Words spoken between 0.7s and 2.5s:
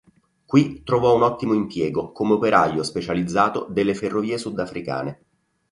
trovò un ottimo impiego come